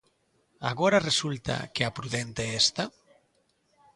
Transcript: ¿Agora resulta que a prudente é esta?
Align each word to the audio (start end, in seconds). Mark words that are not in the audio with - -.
¿Agora 0.71 1.05
resulta 1.09 1.55
que 1.73 1.83
a 1.85 1.93
prudente 1.97 2.41
é 2.45 2.51
esta? 2.63 2.83